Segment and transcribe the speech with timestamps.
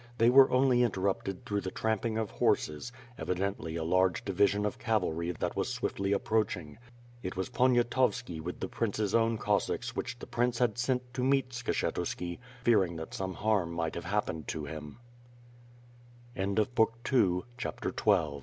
[0.17, 5.29] They were only interrupted through the tramping of horses, evidently a large division of cavalry
[5.29, 6.79] that was swiftly approaching.
[7.21, 11.49] It was Poniatowski with the prince's own Cossacks which the prince had sent to meet
[11.51, 14.45] Skshetuski, fearing that some harm might have happene